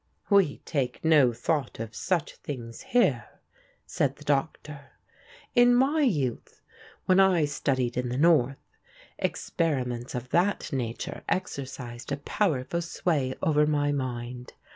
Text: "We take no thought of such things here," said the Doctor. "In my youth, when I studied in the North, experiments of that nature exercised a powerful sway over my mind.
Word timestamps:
"We 0.31 0.57
take 0.65 1.05
no 1.05 1.31
thought 1.31 1.79
of 1.79 1.93
such 1.93 2.37
things 2.37 2.81
here," 2.81 3.25
said 3.85 4.15
the 4.15 4.23
Doctor. 4.23 4.93
"In 5.53 5.75
my 5.75 6.01
youth, 6.01 6.59
when 7.05 7.19
I 7.19 7.45
studied 7.45 7.95
in 7.95 8.09
the 8.09 8.17
North, 8.17 8.57
experiments 9.19 10.15
of 10.15 10.29
that 10.29 10.73
nature 10.73 11.21
exercised 11.29 12.11
a 12.11 12.17
powerful 12.17 12.81
sway 12.81 13.35
over 13.43 13.67
my 13.67 13.91
mind. 13.91 14.53